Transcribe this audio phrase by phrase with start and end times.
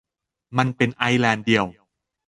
[0.57, 1.65] มันเป็นไอร์แลนด์เดียว